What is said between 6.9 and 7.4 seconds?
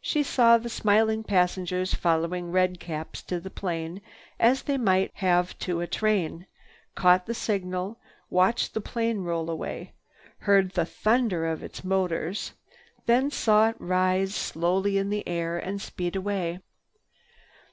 caught the